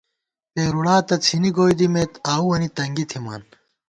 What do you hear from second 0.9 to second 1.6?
تہ څِھنی